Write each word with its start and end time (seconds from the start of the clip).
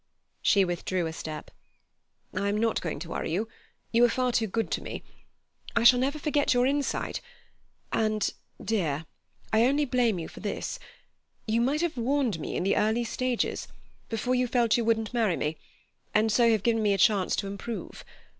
She 0.41 0.65
withdrew 0.65 1.05
a 1.05 1.13
step. 1.13 1.51
"I'm 2.33 2.57
not 2.57 2.81
going 2.81 2.97
to 3.01 3.09
worry 3.09 3.31
you. 3.31 3.47
You 3.91 4.03
are 4.05 4.09
far 4.09 4.31
too 4.31 4.47
good 4.47 4.71
to 4.71 4.81
me. 4.81 5.03
I 5.75 5.83
shall 5.83 5.99
never 5.99 6.17
forget 6.17 6.55
your 6.55 6.65
insight; 6.65 7.21
and, 7.93 8.33
dear, 8.59 9.05
I 9.53 9.65
only 9.67 9.85
blame 9.85 10.17
you 10.17 10.27
for 10.27 10.39
this: 10.39 10.79
you 11.45 11.61
might 11.61 11.81
have 11.81 11.97
warned 11.97 12.39
me 12.39 12.55
in 12.55 12.63
the 12.63 12.77
early 12.77 13.03
stages, 13.03 13.67
before 14.09 14.33
you 14.33 14.47
felt 14.47 14.75
you 14.75 14.83
wouldn't 14.85 15.13
marry 15.13 15.37
me, 15.37 15.59
and 16.15 16.31
so 16.31 16.49
have 16.51 16.63
given 16.63 16.81
me 16.81 16.95
a 16.95 16.97
chance 16.97 17.35
to 17.35 17.45
improve. 17.45 18.03